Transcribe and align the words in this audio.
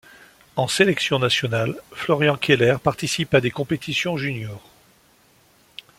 En 0.55 0.67
sélection 0.67 1.19
nationale, 1.19 1.75
Florian 1.91 2.35
Keller 2.35 2.77
participe 2.83 3.35
à 3.35 3.39
des 3.39 3.51
compétitions 3.51 4.17
juniors. 4.17 4.67